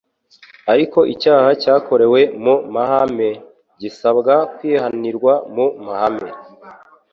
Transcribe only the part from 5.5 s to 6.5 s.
mu mhame.